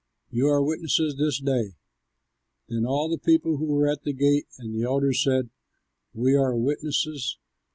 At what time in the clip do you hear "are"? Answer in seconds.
0.47-0.63, 6.35-6.57